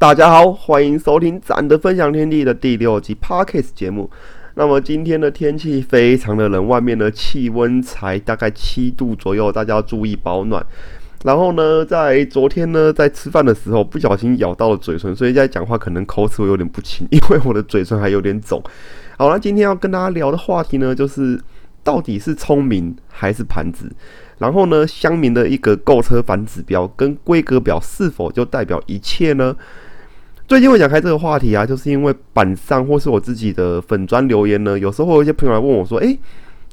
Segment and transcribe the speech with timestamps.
[0.00, 4.10] 大家好，欢迎收听《咱的分享天地》的第六集 Parkes 节目。
[4.54, 10.64] 那么今天的天气非常的冷，外面的气温才大概七度左右，大家要注意保暖。
[11.22, 18.62] 然后呢，在昨天呢，在吃饭的时候不小心咬到了嘴唇，所以在讲话可能口齿会有点不清，因为我的嘴唇还有点肿。
[19.18, 21.38] 好了，今天要跟大家聊的话题呢，就是
[21.84, 23.92] 到底是聪明还是盘子？
[24.38, 29.54] 然后呢，乡民的一个购车反指标跟规格表是否就代表一切呢？
[30.50, 36.18] 最近会讲开这个话题啊，就是因为板上或是我自己的粉砖留言呢，有时候会有一些朋友来问我说：“诶，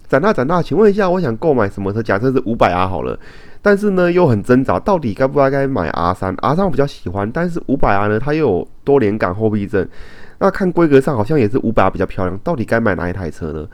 [0.09, 2.02] 长大展大，请问一下，我想购买什么车？
[2.02, 3.20] 假设是五百 R 好了，
[3.62, 9.88] 但是呢又很挣扎，到底该不该该买 R 三？R 三我比较喜欢，但是五百 R 呢，它又有多连杆后避震，
[10.40, 13.68] 那看规格上好像也是五百 R 比较漂亮，到底该买哪一台车呢？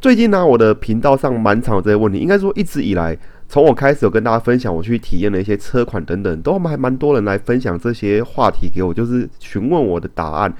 [0.00, 3.16] 最近呢，我的频道上蛮常有这些问题，应该说一直以来。
[3.52, 10.50] 从我开始有跟大家分享我去体验的一些车款等等，都还蛮多人来分享这些话题给我，就是询问我的答案。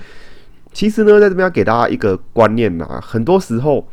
[0.74, 3.88] 其实呢，在这边要给大家一个观念呐，很多时候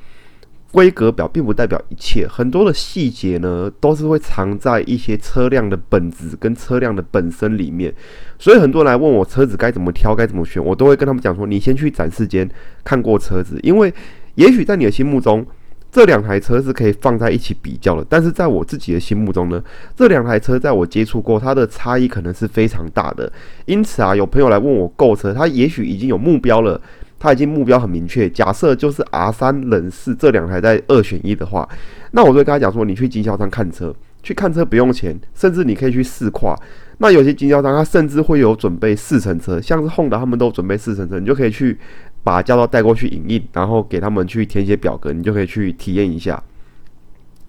[0.74, 7.94] 规格表并不代表一切，很多的细节呢都是会藏在一些车辆的本质跟车辆的本身里面。
[8.38, 12.50] 所以很多人来问我车子该怎么挑、该怎么选，我都会跟他们讲说：你先去展示间
[12.84, 13.94] 看过车子，因为
[14.36, 15.48] 也许在你的心目中。
[15.92, 19.62] 这两台车是可以放在一起比较的，但是在我自己的心目中呢，
[19.96, 23.32] 这两台车在我接触过，它的差异可能是非常大的。
[23.66, 26.80] 因此啊，有朋友来问我购车，他也许已经有目标了，
[27.18, 28.30] 他已经目标很明确。
[28.30, 31.68] 假设就是 R 三冷四这两台在二选一的话，
[32.12, 36.56] 那我就跟他讲说，你去经销商看车，去看车不用钱，甚至你可以去试跨。
[37.00, 41.76] 那有些经销商他甚至会有准备试乘车，像是 Honda 他们都准备试乘车，你就可以去。
[42.24, 46.42] 把驾照带过去影印，然后给他们去填写表格，你就可以去体验一下。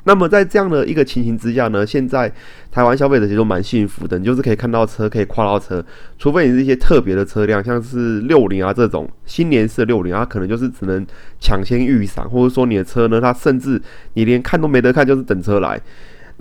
[0.05, 2.33] 那么在这样的一个情形之下呢，现在
[2.73, 5.85] 台湾消费者其实都蛮幸福的，你就是可以看到车，可以跨到车，
[6.19, 11.07] 除非你是一些特别的车辆，像是六零啊这种新年式六零啊，可能就是只能
[11.39, 13.81] 抢先预赏，或者说你的车呢，它甚至
[14.15, 15.79] 你连看都没得看，就是等车来。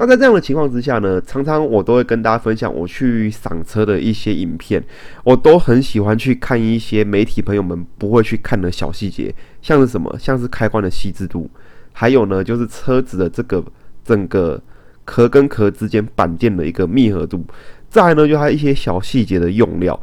[0.02, 4.82] 那在这样的情况之下呢，常常我都会跟大家分享我去赏车的一些影片，
[5.26, 11.50] 我都很喜欢去看一些媒体朋友们不会去看的小细节，像是什么，像是开关的细致度，
[11.92, 13.62] 还有呢就是车子的这个
[14.06, 14.58] 整个
[15.04, 17.46] 壳跟壳之间板件的一个密合度，
[17.90, 20.00] 再呢就它一些小细节的用料，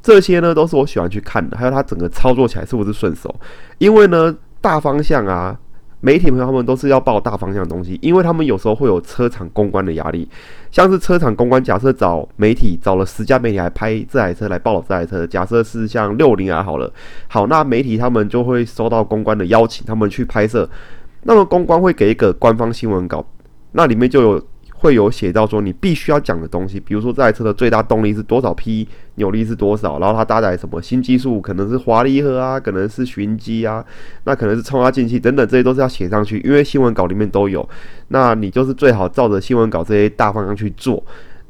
[0.00, 3.34] 这些呢都是我喜欢去看的，还有它整个操作起来是不是顺手，
[3.78, 5.58] 因为呢大方向啊。
[6.02, 10.28] 媒体朋友他们都是要报大方向的东西，因为他们有时候会有车厂公关的压力，
[10.70, 16.92] 像是车厂公关，假设找媒体找了十家媒体来拍这台车来报这台车，假设是像六零啊好了，
[17.28, 20.68] 好，那媒体他们就会收到公关的邀请，他们去拍摄，
[21.22, 23.24] 那么公关会给一个官方新闻稿，
[23.70, 24.46] 那里面就有。
[24.82, 33.84] 会有写到说你必须要讲的东西，比如说这台车的最大动力是多少匹，扭力是多少，然后它搭载什么新技术，可能是滑离合啊，可能是循机啊，
[34.24, 37.66] 那可能是冲压进气等等，这些都是要写上去，因为新闻稿里面都有。
[38.08, 41.00] 那你就是最好照着新闻稿这些大方向去做。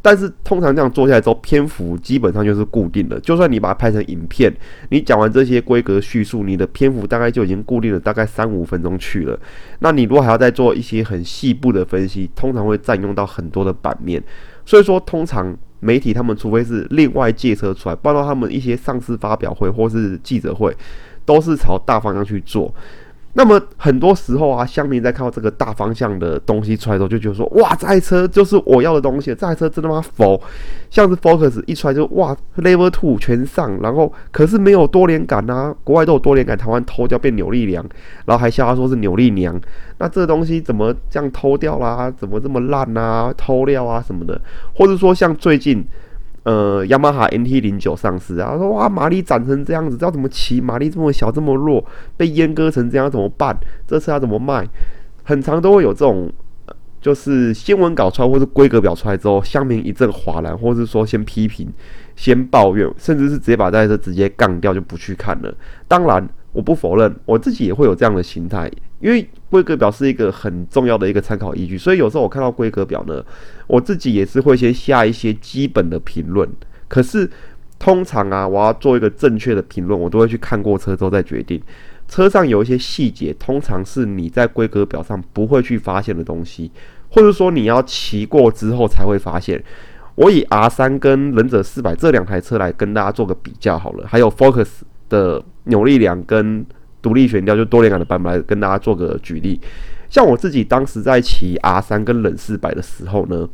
[0.04, 3.20] 但是通常这样做下来之后，篇幅基本上就是固定的。
[3.20, 4.52] 就算你把它拍成影片，
[4.90, 9.38] 你讲完这些规格叙述，你的篇幅大概就已经固定了，大概三五分钟去了。
[9.78, 14.20] 那你如果还要再做一些很细部的分析，通常会占用到很多的版面。
[14.66, 20.76] 所以说，通常媒体他们除非是另外借车出来，包括他们一些上市发表会或是记者会，
[21.24, 22.74] 都是朝大方向去做。
[23.34, 29.34] 那么很多时候啊，乡民在看到这个大方向的东西出来之后，就觉得说：哇，这台车就是我要的东西。
[29.34, 30.02] 这台车真的吗？
[30.02, 30.38] 否，
[30.90, 37.82] 像是 Focus 一出来就哇，Level Two 全上，然后可是没有多连杆啊，国外都有多连杆，台湾偷掉变扭力梁，
[38.26, 39.58] 然后还笑他说是扭力娘。
[39.98, 42.10] 那这东西怎么这样偷掉啦？
[42.10, 43.32] 怎么这么烂啊？
[43.36, 44.38] 偷料啊什么的？
[44.74, 45.82] 或者说像最近。
[46.44, 50.60] 呃，雅马哈 NT 零九上市啊，说哇，马力长成这样子，知道怎么骑？
[50.60, 51.84] 马力这么小，这么弱，
[52.16, 53.56] 被阉割成这样怎么办？
[53.86, 54.66] 这车要怎么卖？
[55.22, 56.32] 很长都会有这种，
[57.00, 61.72] 就是新闻稿出来或者规格表出来之后，乡民一阵哗然，或是说先批评、
[62.16, 65.54] 先抱怨，甚至是直接把这台车直接杠掉，就不去看了。
[65.86, 66.28] 当然。
[66.54, 73.22] 我不否认，我自己也会有这样的心态，因为规格表是一个很重要的一个参考依据，所以有时候我看到规格表呢，
[73.66, 76.48] 我自己也是会先下一些基本的评论。
[76.88, 77.28] 可是
[77.78, 81.60] 通常啊，我要做一个正确的评论，我都会去看过车之后再决定。
[82.08, 86.70] 车上有一些细节，通常是你在规格表上不会去发现的东西，
[87.10, 89.62] 或者说你要骑过之后才会发现。
[90.14, 94.68] 我以 R 三跟忍者四百这两台车来跟大家做个比较好了，还有 Focus。
[95.12, 96.64] 的扭力梁跟
[97.02, 99.60] 独立悬吊就多连杆的版本来跟大家做个举例，
[100.08, 103.48] 像我自己当时在骑 R 三跟冷四百的时候呢，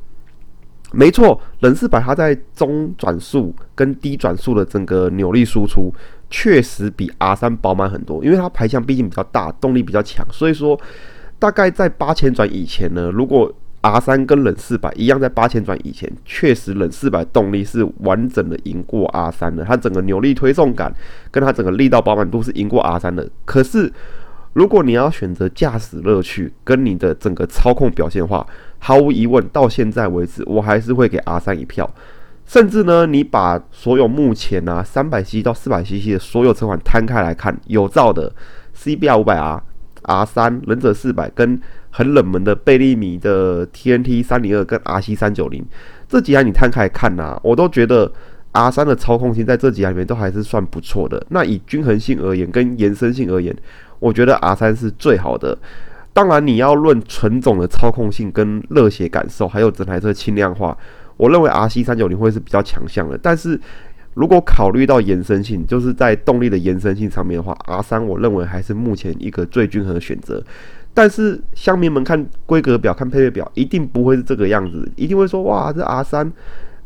[0.92, 5.92] 没错，冷四百它在中转速跟低转速的整个扭力输出
[6.28, 10.78] 确实比 R 三饱满很多，因为它排量毕竟比较大，动力比较强，所以说
[11.38, 13.50] 大概在八千转以前呢，如果
[13.88, 20.92] R 三跟冷四百一样，在八千转以前，确实冷四百动力是完整的赢过 R 三的，它整个扭力推送感
[21.30, 23.28] 跟它整个力道饱满度是赢过 R 三的。
[23.44, 23.92] 可是，
[24.52, 28.46] 如果你要选择驾驶乐趣跟你的整个操控表现的话，
[28.78, 31.88] 毫无疑问，到现在为止，我还是会给 R 三一票。
[32.44, 38.32] 甚至呢，你把所有目前啊三百 cc 到四百 cc 的所有车款摊开来看，有造的
[38.74, 39.62] CBR 五百 R、
[40.02, 41.60] R 三、忍者四百跟
[41.98, 45.66] 很冷门的贝利米的 TNT 三零二跟 RC 三九零
[46.08, 48.08] 这几台你摊开看呐，我都觉得
[48.52, 51.20] R 三的操控性在这几台里面都还是算不错的。
[51.30, 53.52] 那以均衡性而言，跟延伸性而言，
[53.98, 55.58] 我觉得 R 三是最好的。
[56.12, 60.78] 当然，你要论纯种的操控性跟热血感受，还有整台车轻量化，
[61.16, 63.18] 我认为 RC 三九零会是比较强项的。
[63.20, 63.60] 但是
[64.14, 70.40] 如果考虑到延伸性，就是在动力的延伸性上面的话，R 三我认为还是目前一个最均衡的选择。
[70.98, 76.32] 但是乡民们看规格表、看配备表，一定不会是这个样子，一定会说：哇，这 R 三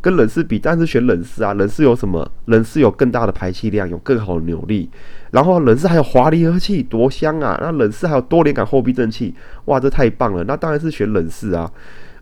[0.02, 2.30] 跟冷四比，但是选冷四啊，冷四有什么？
[2.44, 4.90] 冷四有更大的排气量，有更好的扭力，
[5.30, 7.58] 然后冷四还有华离合器，多香啊！
[7.62, 10.44] 那冷四还有多连杆后避震器，哇，这太棒了！
[10.44, 11.72] 那当然是选冷四啊，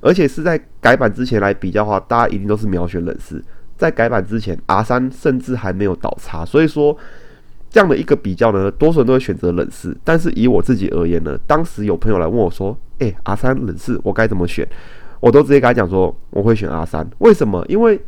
[0.00, 3.42] 而且是在改版之前来比较的话，大家一定都是秒选冷四。
[3.76, 6.96] 在改版之前，R 三甚至还没有倒叉，所以说。
[7.70, 9.96] 这样的一个比较呢，多数人都会选择冷四。
[10.02, 14.69] 但是以我自己而言呢，当时有朋友来问我说：“诶 r 三冷四我该怎么选？”
[15.20, 17.08] 我都直接跟他讲说：“我会选 R 三。
[17.19, 17.64] 为什么？
[17.69, 18.00] 因为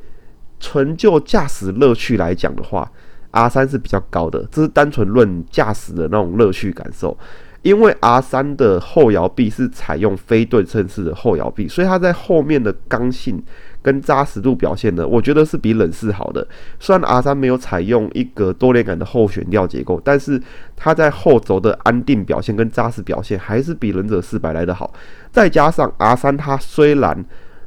[0.58, 2.90] 纯就驾驶乐趣来讲的话
[3.30, 4.46] ，R 三是比较高的。
[4.50, 7.16] 这是单纯论驾驶的那种乐趣感受。
[7.62, 13.40] 因为 R 三的后摇臂是采用非对称式的后摇臂，所以它在后面的刚性。
[13.82, 16.46] 跟扎实度表现呢，我觉得是比冷四好的。
[16.78, 20.40] 虽然 R 三没有采用一个多连杆的后悬吊结构，但是
[20.76, 24.94] 它在后轴的安定表现跟扎实表现还是比忍者四百来的好。
[25.30, 27.24] 再加上 R 三，它虽然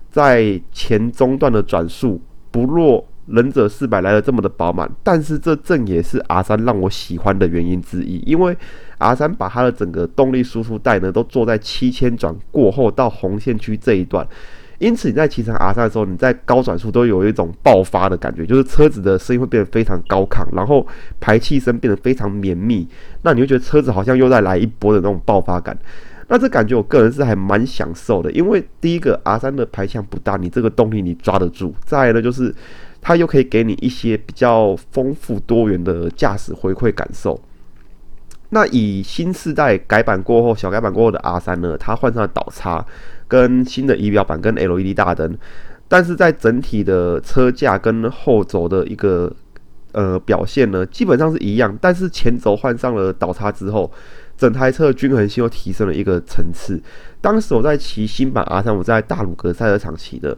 [0.10, 8.24] 在前中段的转速不若忍者四百来的这么的饱满，但是这正也是 R 三让我喜欢的原因之一。
[8.26, 8.56] 因为
[9.00, 14.26] R 三把它的整个动力输出带呢，都做在七千转过后到红线区这一段。
[14.78, 20.86] 因此，你在骑乘 R 三的时候，你在高转速都有一种爆发的感觉，就是车子的声音会变得非常高亢，然后
[21.20, 22.88] 排气声变得非常绵密，
[23.22, 25.78] 那你会觉得车子好像又在来一波的那种爆发感。
[26.28, 32.54] 那这感觉我个人是还蛮享受的，因为第一个 R 三的排量不大，你这个动力你抓得住；再来呢，就是
[33.00, 37.40] 它又可以给你一些比较丰富多元的驾驶回馈感受。
[38.50, 42.86] 那以新世代改版过后，小改版过后的 R 三呢，它换上了导叉。
[43.28, 45.38] 跟新的仪表板跟 LED 大灯，
[45.88, 49.32] 但是在整体的车架跟后轴的一个
[49.92, 51.78] 呃表现呢，基本上是一样。
[51.82, 53.92] 但是前轴换上了倒叉之后，
[54.38, 56.82] 整台车的均衡性又提升了一个层次。
[57.22, 60.38] 当时我在骑新版 R 三，我在大鲁阁赛车场骑的。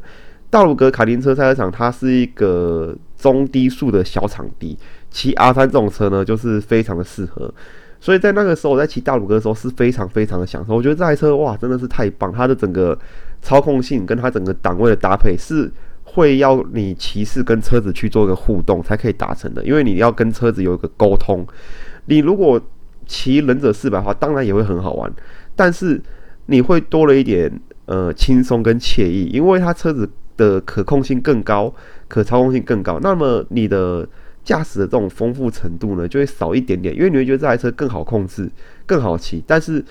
[0.50, 4.78] 大鲁阁卡丁车赛车场，它是一个中低速的小场地，
[5.12, 7.54] 骑 R 三这种车呢，就是非常的适合。
[8.00, 10.76] 所以在那个时候，我在骑大鲁哥的时候是非常非常的享受。
[10.76, 12.32] 我觉得这台车哇，真的是太棒！
[12.32, 12.98] 它的整个
[13.42, 15.72] 操控性跟它整个档位的搭配是
[16.04, 21.46] 会要你骑士跟车子去做一个互动才可以达成的，因为你要跟车子有一个沟通。
[22.06, 22.62] 你如果
[23.06, 25.12] 骑忍者四百的话，当然也会很好玩，
[25.56, 26.02] 但是
[26.46, 27.52] 你会多了一点
[27.86, 31.74] 呃轻松跟惬意，因为它车子的可控性更高，
[32.08, 33.00] 可操控性更高。
[33.02, 34.08] 那么你的
[34.48, 38.50] 驾驶的这种丰富程度呢，就会少一点点，因为你会觉得这台车更好控制、
[38.86, 39.44] 更好骑。
[39.46, 39.84] 但是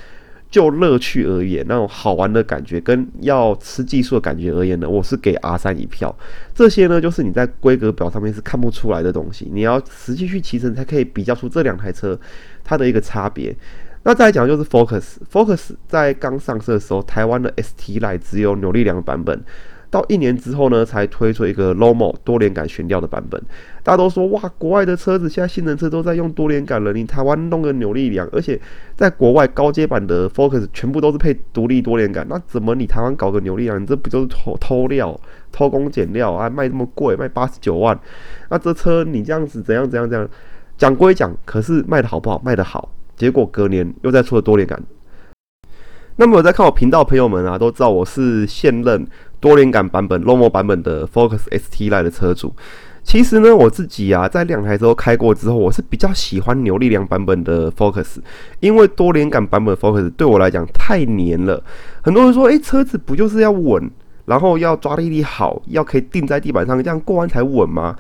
[0.50, 6.16] 就乐趣而言，那种好玩的感觉跟要吃技术的感觉而言呢，我是给 R 三一票。
[6.54, 12.18] 这些呢，就是你在规格表上面是看不出来的东西，你要实际去骑乘才可以比较出这两台车
[12.64, 13.54] 它的一个差别。
[14.04, 19.38] 那再来讲就是 Focus，Focus 在刚上市的时候，台湾的 ST Line 只有扭力梁版本。
[19.90, 23.40] 到一年之后呢，才推出一个 Lomo 多连杆悬吊的版本。
[23.82, 28.60] 大家都说哇，国外的车子现在性能车都在用多连杆了，你台湾弄个扭力梁，而且
[28.96, 33.80] 在国外高阶版的 Focus 全部都是配独立多连杆，那怎么你台湾搞个扭力梁？
[33.80, 35.18] 你这不就是偷偷料、
[35.52, 36.50] 偷工减料啊？
[36.50, 37.98] 卖这么贵，卖八十九万，
[38.50, 40.28] 那这车你这样子怎样怎样怎样？
[40.76, 42.42] 讲归讲，可是卖的好不好？
[42.44, 44.82] 卖的好，结果隔年又在出了多连杆。
[46.18, 49.06] 那么我在看我频道朋友们啊，都知道我是现任。
[49.40, 52.54] 多连杆版本、Lomo 版本的 Focus ST Line 的车主，
[53.04, 58.16] 其实呢，我自己啊，在两台车开过之后，我是比较喜欢扭力梁版本的 Focus，
[58.60, 61.62] 因为多连杆版本 Focus 对我来讲太黏了。
[62.02, 63.90] 很多人说，诶，车子不就是要稳，
[64.24, 67.94] 然后要抓地力好，要可以定在地板上，这样过弯才稳吗？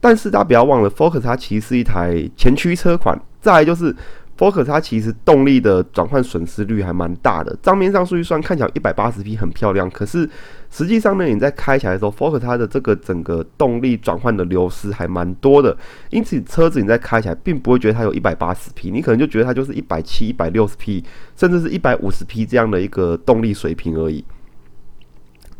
[0.00, 3.94] 但是大家不要忘了，Focus 它其实是一台前驱车款，再来就是
[4.40, 7.54] Focus 它其实动力的转换损失率还蛮大的。
[7.60, 10.26] 账面上数据算看起来一百八十匹很漂亮，可是
[10.70, 15.76] 实际上呢，你在开起来的时候，Focus 它的这个整个动力转换的流失还蛮多的。
[16.08, 21.04] 因此车子你在开起来并不会觉得它有一百八十匹，你可能就觉得它就是一百七、一百六十匹，
[21.36, 24.24] 甚至是一百五十匹这样的一个动力水平而已。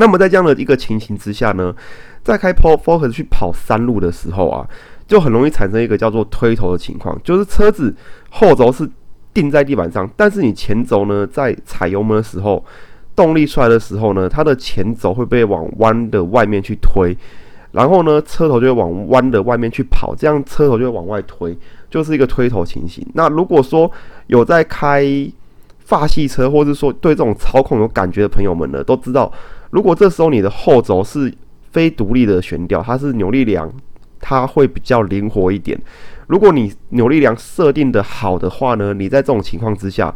[0.01, 1.75] 那么在这样的一个情形之下呢，
[2.25, 4.67] 在开 Focus 去跑山路的时候啊，
[5.07, 7.95] 就很容易产生一个叫做推头的情况，就是车子
[8.31, 8.89] 后轴是
[9.35, 12.65] 定在地板上，但是你前轴呢在踩油门的时候，
[13.15, 17.15] 动力出来的时候呢，它的前轴会被往弯的外面去推，
[17.73, 21.55] 然后呢车头就会往弯的外面去跑，这样车头就会往外推，
[21.91, 23.07] 就是一个推头情形。
[23.13, 23.91] 那如果说
[24.29, 25.05] 有在开
[25.81, 29.31] 发系车，或者说对这种操控有感觉的朋友们呢，都知道。
[29.71, 31.33] 如果这时候你的后轴是
[31.71, 33.73] 非独立的悬吊，它是扭力梁，
[34.21, 35.81] 它会比较灵活一点。
[36.27, 40.15] 如果你扭力梁设定的好的话呢，你在这种情况之下，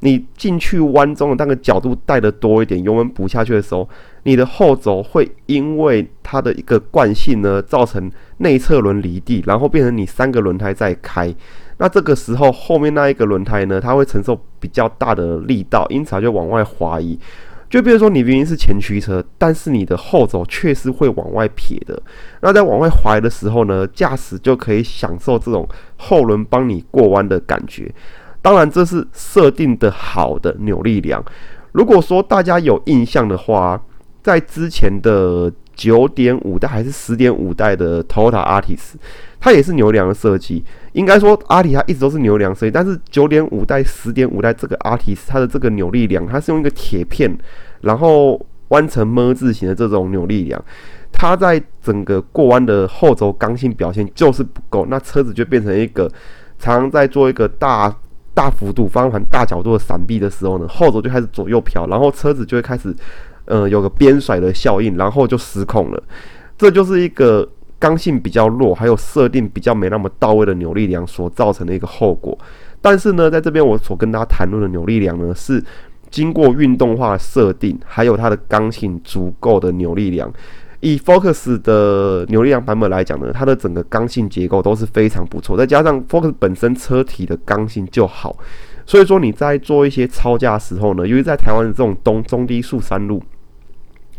[0.00, 3.88] 你进去弯中的那个角度带的多一点，油门补下去的时候，
[4.24, 11.34] 你的后轴会因为它的一个惯性呢，造成内侧轮离地，然后变成你三个轮胎在开。
[11.78, 17.18] 那这个时候后面那一个轮胎呢，它会承受比较大的力道，因此它就往外滑移。
[17.76, 22.02] 就比如说，你明明是前驱车，但是你的后轴确实会往外撇的。
[22.40, 25.68] 那在往外滑的时候呢，驾驶就可以享受这种
[25.98, 27.94] 后轮帮你过弯的感觉。
[28.40, 31.22] 当然，这是设定的好的扭力梁。
[31.72, 33.78] 如果说大家有印象的话，
[34.22, 38.94] 在之前的九点五代还是十点五代的 Toyota Artis，
[39.38, 40.64] 它也是扭梁的设计。
[40.92, 47.30] 应该说，阿里它一直都是扭梁设计，但是九点五代、十点五代这个阿提斯，它的这个扭力梁，它是用一个铁片，
[47.86, 48.38] 然后
[48.68, 50.62] 弯成么字形的这种扭力梁，
[51.12, 56.10] 它在整个过弯的后轴刚性表现就是不够，那车子就变成一个
[56.58, 57.94] 常在做一个大
[58.34, 62.94] 大幅度方向盘大角度的闪避的时候呢，后轴就开始左右飘，然后车子就会开始，
[63.46, 66.02] 呃，有个边甩的效应，然后就失控了，
[66.58, 67.48] 这就是一个。
[67.78, 72.36] 刚性比较弱，还有设定比较没那么到位的扭力梁所造成的一个后果。
[72.80, 75.62] 但是呢，在这边我所跟大家谈论的扭力梁呢，是
[76.16, 80.32] 经过运动化设定，还有它的刚性足够的扭力梁。
[80.80, 88.34] 以 Focus 的扭力梁版本来讲呢，它的整个刚性结构都是非常不错，再加上 Focus 本身车体的刚性就好，
[88.86, 93.22] 所以说你在做一些超价时候呢，由于在台湾的这种东中低速山路，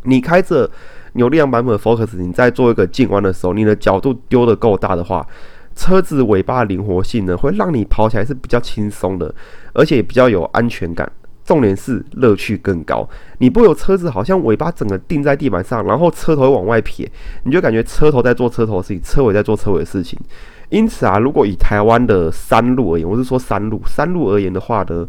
[0.03, 0.69] 你开着。
[1.13, 5.25] 扭力梁版本的 Focus，你在做一个进弯的时候，你的角度丢的够大的话，
[5.75, 9.33] 车子尾巴的灵活性呢，会让你跑起来是比较轻松的，
[9.73, 11.11] 而且比较有安全感。
[11.47, 13.09] 重点是乐趣更高。
[13.39, 17.09] 你不有车子好像尾巴整个定在地板上，然后车头往外撇，
[17.45, 20.19] 你就感觉车头在做车头的事情，车尾在做车尾的事情。
[20.69, 25.07] 因此啊，如果以台湾的山路而言，我是说山路，山路而言的话呢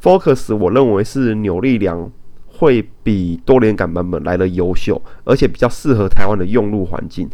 [0.00, 2.08] ，Focus 我认为是扭力梁。
[2.52, 7.26] 会比多连杆版本来的优秀，而且比较适合台湾的用路环境。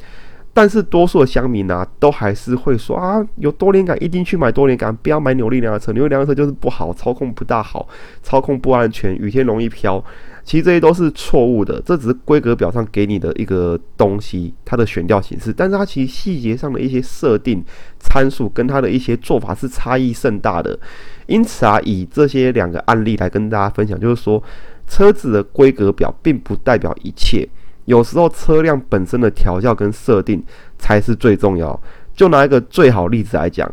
[0.57, 5.93] 但是多数的乡民呢，都还是会说啊，有多连杆一定去买多连杆，不要买扭力梁的车。
[5.93, 7.87] 扭力梁的车就是不好，操控不大好，
[8.23, 10.03] 操控不安全，雨天容易飘。
[10.45, 17.63] 其实这些都是错误的，这只是规格表上给你的一个东西，它的悬吊形式，但是它其实细节上的一些设定
[18.01, 20.79] 参数跟它的一些做法是差异甚大的。
[21.27, 24.43] 因此啊，以这些两个案例来跟大家分享，就是说。
[24.89, 27.45] 车子的规格表并不代表一切，
[27.87, 30.45] 有时候车辆本身的调教跟设定
[30.79, 31.81] 才是最重要。
[32.15, 33.71] 就拿一个最好例子来讲，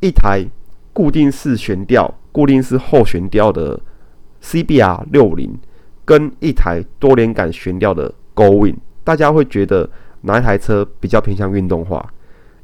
[0.00, 0.44] 一台
[0.92, 3.78] 固定式悬吊、固定式后悬吊的
[4.42, 5.58] CBR 六零，
[6.04, 9.88] 跟一台多连杆悬吊的 Going，大家会觉得
[10.22, 12.12] 哪一台车比较偏向运动化？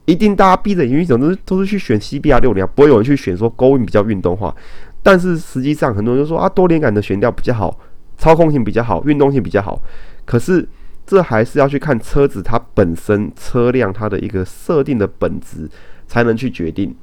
[0.04, 4.54] 一定大家闭着眼睛想都是都是去选 CBR 六零，不会有人去选说 Going 比较运动化。
[5.02, 7.78] 但是实际上，很多人就说啊，多连杆的悬吊比较好，
[8.18, 9.80] 操控性比较好，运动性比较好。
[10.26, 10.66] 可是
[11.06, 15.68] 这还是要去看车子它本身车辆它的一个设定的本质，
[16.06, 16.94] 才能去决定。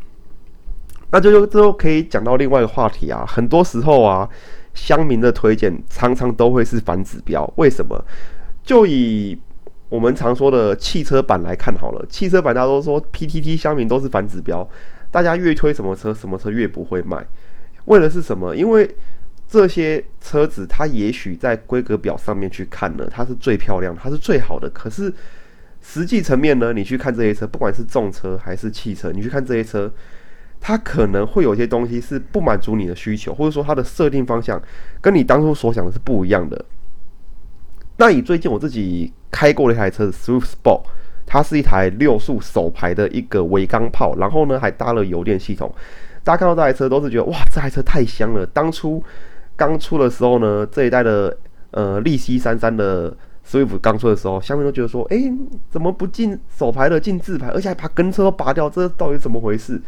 [1.12, 4.27] 那就之后可以讲到另外一个话题啊，很多时候啊，
[4.74, 7.51] 乡民的推荐常常都会是反指标。
[7.58, 8.03] 为什么？
[8.63, 9.38] 就以
[9.89, 14.65] 我们常说的汽车版来看好了，汽车版大家都说 PTT 乡民都是反指标，
[15.12, 17.25] 大家越推什么车，什么车越不会卖。
[17.86, 18.55] 为的是什么？
[18.55, 18.96] 因为
[19.51, 24.70] 这些车子，它也许在规格表上面去看呢，它是最漂亮，它是最好的。
[24.70, 25.13] 可是
[25.81, 29.91] 实际层面呢，你去看这些车，不管是重车还是汽车，你去看这些车，
[30.62, 34.62] 它可能会有些东西是不满足你的需求，或者说它的设定方向
[35.01, 36.63] 跟你当初所想的是不一样的。
[37.98, 40.84] 那以最近我自己开过的一台车子 Swift Sport，
[41.25, 45.70] 它是一台六速手排的一个微钢炮，然后呢还搭了油电系统。
[46.24, 48.46] 大家看到这台车都是觉得哇，这台车太香了。
[48.53, 49.03] 当初
[49.62, 51.38] 刚出的时候呢，这一代的
[51.70, 53.15] 呃利西三三的
[53.48, 55.32] Swift 刚出的时候，下面都觉得说，哎，
[55.70, 59.80] 怎么不进手排的，进自排，而且还把跟车都拔掉，这到底怎么回事？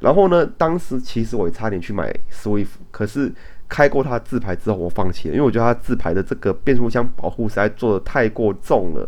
[0.00, 3.30] 然后呢，当时其实我也差点去买 Swift，可是。
[3.70, 9.06] 开过它自排之后，我放弃了，因为我觉得它自排的这个变速箱保护实在做的太过重了。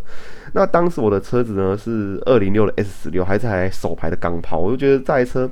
[0.52, 5.50] 那当时我的车子呢是二零六的 S 十六，还是台手排的钢炮，我就觉得这台车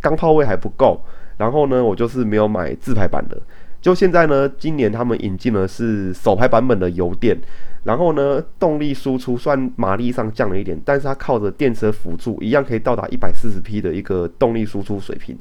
[0.00, 0.98] 钢炮位还不够。
[1.36, 3.38] 然后呢，我就是没有买自排版的。
[3.80, 7.36] 就现在呢，今年他们引进的是手排版本的油电，
[7.84, 15.38] 然后呢，动力输出算马力上降了一点，但是它靠着电车辅助，一样可以到达一百四十匹的一个动力输出水平。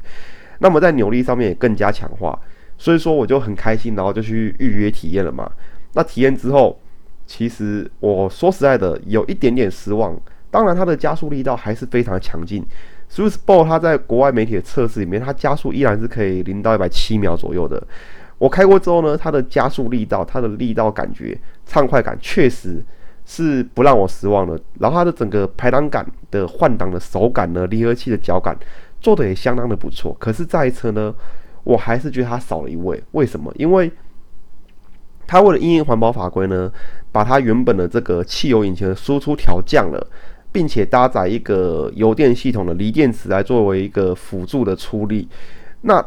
[0.60, 2.40] 那么在扭力上面也更加强化。
[2.80, 5.52] 所以说我就很开心，然后就去预约体验了嘛。
[5.94, 6.80] 那体验之后，
[7.26, 10.16] 其实我说实在的，有一点点失望。
[10.52, 12.64] 当然，它的加速力道还是非常强劲。
[13.12, 17.82] Swiss Ball 它在国外媒体的测试里面，它加速依然是可以零到一百七秒左右的。
[18.38, 22.84] 我开过之后呢，它的加速力道、它的力道感觉、畅快感，确实
[23.26, 24.60] 是不让我失望的。
[24.80, 28.58] 然后它的整个排档杆的换挡的手感呢，离合器的脚感
[29.00, 30.16] 做的也相当的不错。
[30.20, 31.14] 可是这一车呢？
[31.64, 33.52] 我还是觉得它少了一位，为什么？
[33.58, 33.92] 因为
[35.28, 36.72] 它为了应环保法规呢，
[37.12, 40.08] 把它原本的这个汽油引擎的输出调降了，
[40.50, 45.28] 并且搭载一个油电系统的锂电池来作为一个辅助的出力，
[45.82, 46.02] 那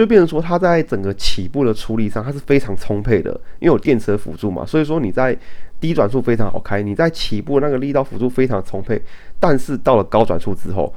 [0.00, 5.36] 就变成说它在整个起步的出力上它是非常充沛的，因为有电池辅助嘛，所以说你在
[5.80, 9.00] 低转速非常好开，你在起步那个力道辅助非常充沛，
[9.40, 10.92] 但是到了高转速之后。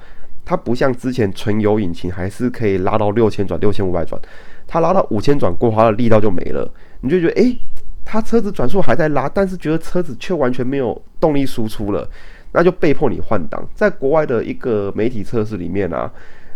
[0.49, 4.17] 它不像之前纯油引擎，还是可以拉到六千转、六千五百转，
[4.65, 6.73] 它拉到五千转过后，它的力道就没了。
[7.01, 7.59] 你就觉得，诶，
[8.05, 12.09] 它车子转速还在拉，但是觉得车子却完全没有动力输出了，
[12.53, 13.67] 那就被迫你换挡。
[13.75, 16.09] 在国外的一个媒体测试里面啊，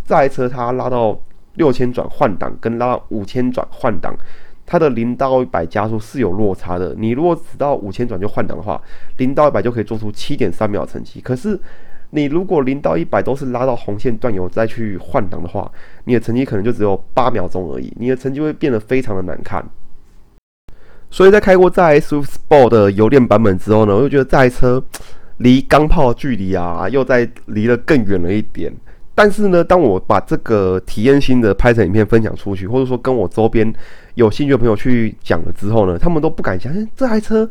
[0.07, 1.19] 这台车它拉到
[1.62, 4.12] 六千转换挡，跟拉到五千转换挡，
[4.65, 6.95] 它的零到一百加速是有落差的。
[6.97, 8.82] 你如果只到五千转就换挡的话，
[9.17, 11.21] 零到一百就可以做出七点三秒成绩。
[11.21, 11.60] 可是
[12.10, 15.71] 你如果零到一百都是拉到红线断油再去换挡的话，
[16.06, 19.63] 你的成绩可能就只有八秒钟而已，你的成绩会变得非常的难看。
[21.12, 24.84] 所以在开过在 Swift Sport 的油电版本之后呢，我就觉得这台车
[25.38, 28.74] 离钢炮距离啊又在离得更远了一点。
[29.21, 33.71] 但是呢，当我把这个体验心得拍成影片分享出去，或者说跟我周边
[34.15, 37.47] 有兴趣的朋友去讲了之后呢，他们都不敢相信这台车。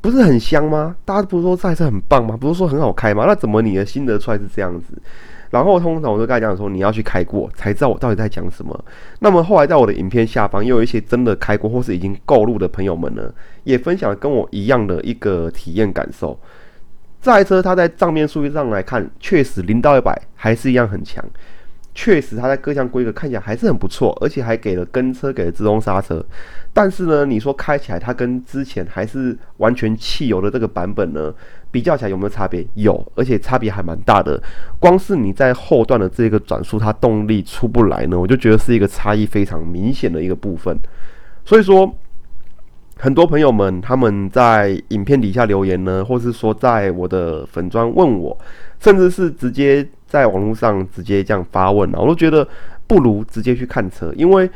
[0.00, 0.96] 不是很香吗？
[1.04, 2.36] 大家不是说这台车很棒吗？
[2.36, 3.24] 不是说很好开吗？
[3.24, 5.00] 那怎么你的心得出来是这样子？
[5.50, 8.84] 然后通常我就跟他讲说，你要去开过才知道我到底在讲什么。
[9.20, 16.36] 那么后来在我的影片下方，又有一些真的开过或是已经购入的朋友们呢，也分享跟我一样的一个体验感受。
[17.20, 21.24] 这台车它在账面数据上来看，确实零到一百还是一样很强。
[21.92, 26.24] 确实，它在各项规格看起来还是很不错，而且还给了跟车，给了自动刹车。
[26.72, 31.34] 但是呢，你说开起来它跟之前还是完全汽油的这个版本呢，
[31.70, 32.64] 比较起来有没有差别？
[32.74, 34.40] 有，而且差别还蛮大的。
[34.78, 40.78] 光是你在后段的这个转速，它动力出不来呢，我就觉得是一个差异非常明显的一个部分。
[41.44, 41.92] 所以说，
[43.00, 48.38] 很多朋友们他们在影片底下留言呢，或是说在我的粉砖问我，
[48.78, 49.88] 甚至是直接。
[50.10, 52.44] 在网络上直接这样发问啊，我都觉得
[52.88, 54.50] 不如直接去看车，因为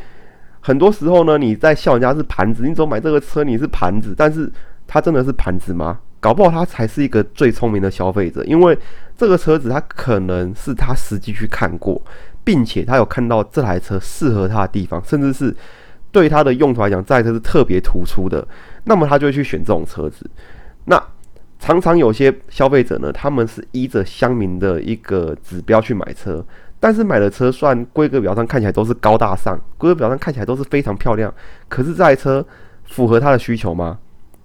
[0.58, 4.52] 很多时候呢，你在笑人家是盘子，你总买这个车你是盘子，但是
[4.88, 6.00] 他真的是盘子吗？
[6.18, 8.76] 搞不好他才是一个最聪明的消费者，因为
[9.16, 12.02] 这个车子他可能是他实际去看过，
[12.42, 15.54] 并且他有看到这台车适合他的地方，甚至是
[16.14, 18.46] 对他的用途来讲，这台车是特别突出的，
[18.84, 20.30] 那么他就会去选这种车子。
[20.84, 21.02] 那
[21.58, 26.44] 常常有些消费者呢，他们是依着乡民的一个指标去买车，
[26.78, 31.34] 但是买的车算规格表上看起来都是高大上，规格表上看起来都是非常漂亮，
[31.68, 32.46] 可是这台车
[32.84, 33.98] 符合他的需求吗？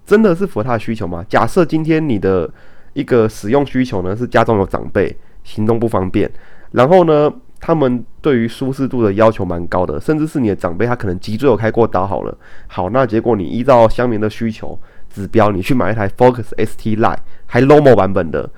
[0.04, 1.24] 真的是符合他的需求吗？
[1.28, 2.50] 假设今天你的
[2.94, 6.28] 一个使用需求呢是家中有长辈，行动不方便，
[6.72, 14.78] 然后呢，他们对于舒适度的要求蛮高的，甚至是你的长辈他可能脊椎有开过刀好了，好，那结果你依照乡民的需求。
[15.12, 18.48] 指标，你去买一台 Focus ST Line 还 Lomo 版本的，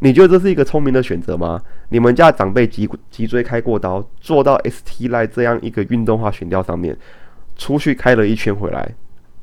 [0.00, 1.62] 你觉得这是一个聪明的选择吗？
[1.90, 6.96] 你们家长辈脊脊椎开过刀，坐到 ST Line 这样一个运动化悬吊上面，
[7.56, 8.92] 出去开了一圈回来，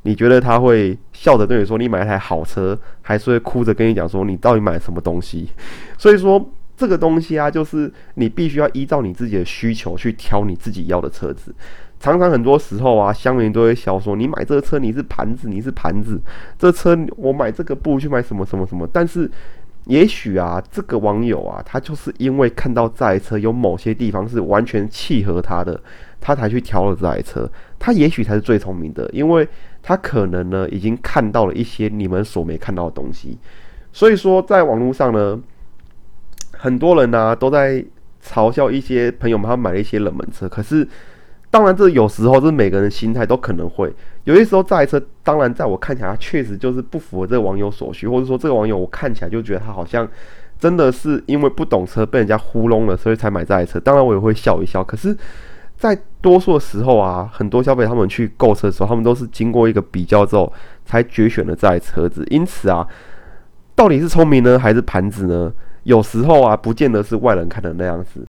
[0.02, 5.48] 你觉得他会笑着对你说你买一台好车，还是会哭着跟你讲说你到底买什么东西？
[5.96, 11.52] 所以说这个东西啊，就是你必须要依照你自己的需求去挑你自己要的车子。
[11.98, 16.20] 常常很多时候啊，乡民都会笑说：“你买这个车，你是盘子，你是盘子。
[16.56, 19.28] 这车我买这个不如去买什么什么什么。”但是，
[19.86, 25.80] 也许啊，这个网友啊，他就是因为看到这台车有某些地方是完全契合他的，
[26.20, 27.50] 他才去挑了这台车。
[27.80, 29.48] 他也许才是最聪明的，因为
[29.82, 33.36] 他可能呢已经看到了一些你们所没看到的东西。
[33.92, 35.40] 所以说，在网络上呢，
[36.58, 37.82] 很多人呢都在
[38.22, 40.86] 嘲笑一些朋友们，他买了一些冷门车，可是。
[41.50, 43.90] 当然，这有时候这每个人心态都可能会
[44.24, 50.06] 有些时候，这台车当然在我看起来，确实就是不符合这个网友所需，或者说这个网友我看起来就觉得他好像
[50.58, 53.80] 真的是因为不懂车被人家糊弄了，所以才买这台车。
[53.80, 54.84] 当然，我也会笑一笑。
[54.84, 55.16] 可是，
[55.78, 60.52] 在多数的时候啊，很多消费他们去购车的时候，他们都是经过一个比较之后
[60.84, 62.22] 才决选了这台车子。
[62.28, 62.86] 因此啊，
[63.74, 65.50] 到底是聪明呢，还是盘子呢？
[65.88, 68.24] 有时候啊，不见得是外人看的那样子。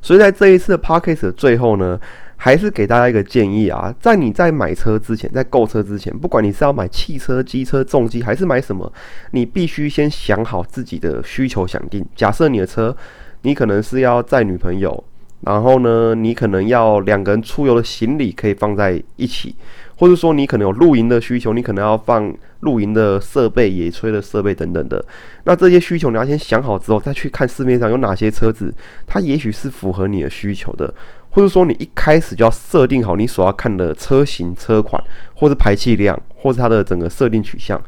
[0.00, 1.98] 所以在这一次的 p a r k a s 的最后呢。
[2.40, 8.92] 还是给大家一个建议啊，在你在买车之前，在购车之前，不管你是要买汽车、机车、重机，还是买什么，
[9.32, 12.06] 你必须先想好自己的需求，想定。
[12.14, 12.96] 假设你的车，
[13.42, 15.02] 你可能是要载女朋友，
[15.40, 19.56] 然后呢，你可能要两个人出游的行李可以放在一起。
[19.98, 25.04] 或者说你可能有露营的需求，你可能要放露营的设备、野炊的设备等等的。
[25.42, 28.72] 那这些需求你要先想好之后，再去看市面上有哪些车子，
[29.08, 30.94] 它也许是符合你的需求的。
[31.30, 35.02] 或者说你一开始就要设定好你所要看的车型、车款，
[35.34, 37.80] 或是排气量，或是它的整个设定取向。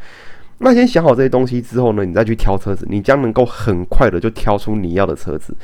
[0.59, 5.55] 那先想好这些东西之后呢，你再去挑车子，你将能够很快的就挑出你要的车子。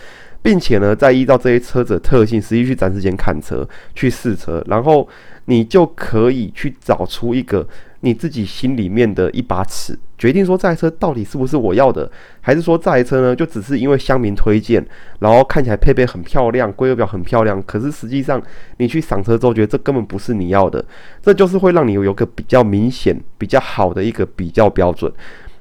[0.43, 5.07] 并且呢，再依照这些车子的特性，实际去展示间看车、去试车，然后
[5.47, 7.67] 你就可以去找出一个
[8.01, 12.09] 你自己心里面的一把尺，决定说这台车到底是不是我要的，
[12.41, 14.85] 还是说这台车呢，就只是因为乡民推荐，
[15.21, 18.41] 然后看起来配备很漂亮，规格表很漂亮，可是实际上
[18.77, 20.85] 你去赏车之后，觉得这根本不是你要的，
[21.23, 25.13] 这就是会让你有个比较明显、比较好的一个比较标准。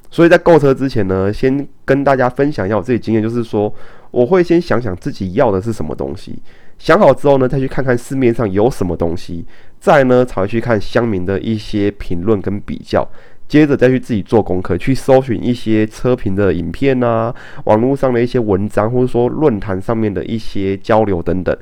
[0.09, 3.73] 所以在购车之前呢，先跟大家分享一下我自己经验，就是说。
[4.11, 6.39] 我会先想想自己要的是什么东西，
[6.79, 9.43] 想好之后呢，再去看看市面上有什么东西，
[9.85, 13.07] 再呢才会去看乡民的一些评论跟比较，
[13.47, 17.31] 接着再去自己做功课，去搜寻一些车评的影片啊，
[17.65, 21.55] 网络上的一些文章，或者说论坛上面的一些交流等等，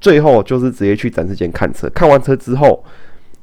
[0.00, 2.84] 最后就是直接去展示间看车，看完车之后，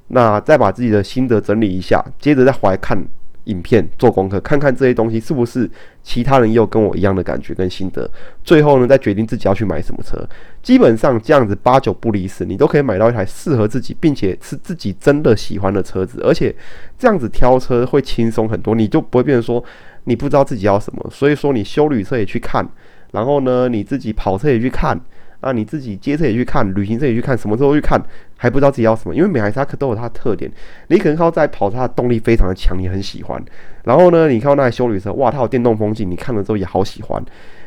[0.07, 2.97] 那再把自己的心得整理一下，接着再回来看。
[3.45, 5.69] 影片做功课，看看这些东西是不是
[6.03, 8.09] 其他人也有跟我一样的感觉跟心得。
[8.43, 10.17] 最后呢，再决定自己要去买什么车。
[10.61, 16.21] 基本上这样子八九不离十，你都可以买到一台适合自己，并且是自己真的喜欢的车子。
[16.23, 16.55] 而且
[16.97, 19.63] 这样子挑车会轻松很多，你就不会变成说
[20.03, 21.09] 你不知道自己要什么。
[21.11, 22.67] 所以说你修旅车也去看，
[23.11, 24.99] 然后呢你自己跑车也去看。
[25.41, 27.99] 啊，你自己街车也去看，旅行车也去看，什么时候去看
[28.41, 30.51] 还不知道自己要什么，因为每台车可都有它的特点。
[30.87, 33.39] 你可能靠在跑车的动力非常的强，你很喜欢。
[33.83, 37.23] 然后呢，你看到那台修旅车，哇，它有电动风镜，你看了之后也好喜欢。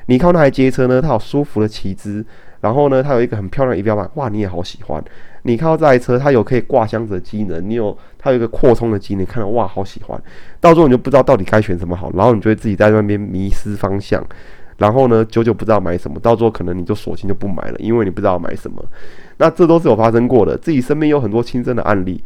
[0.07, 2.27] 你看到那台街车呢，它有舒服的骑姿，
[2.61, 5.01] 然后呢，它有一个很漂亮仪表板，哇，你也好喜欢。
[5.43, 10.21] 你看到这台车，它有可以挂箱子的机能，你有它有一个扩充的机能，看到哇，好喜欢。
[10.61, 14.21] 到时候你就不知道到底该选什么好，然后你就会自己在那边迷失方向。
[14.77, 18.85] 然后呢，久久不知道买什么，到时候可能你就索性就不买了，因为你不知道买什么。
[19.37, 22.23] 那这都是有发生过的，自己身边有很多亲身的案例。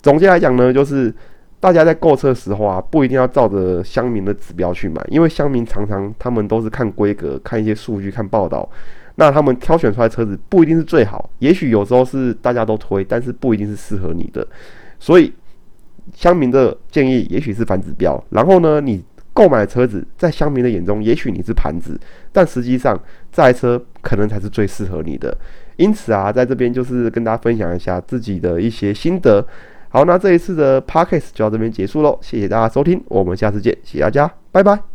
[0.00, 1.14] 总结来讲呢，就是
[1.60, 8.68] 大家在购车的时候啊，不一定要照着乡民的指标去买，因为乡民常常他们都是看规格、看一些数据、看报道，
[9.14, 14.44] 那他们挑选出来车子不一定是最好，也许有时候是大家都推，但是不一定是适合你的。
[14.98, 15.32] 所以
[16.14, 18.20] 乡民的建议也许是反指标。
[18.30, 19.04] 然后呢，你。
[19.32, 21.98] 购买车子，在乡民的眼中，也许你是盘子，
[22.32, 22.98] 但实际上
[23.30, 25.36] 这台车可能才是最适合你的。
[25.76, 29.44] 因此啊，在这边就是跟大家分享一下自己的一些心得。
[29.88, 34.91] 好，那这一次的 podcast 就到这边结束喽，谢谢大家收听，我们下次见，谢谢大家，拜拜。